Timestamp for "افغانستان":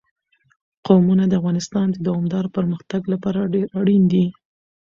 1.39-1.87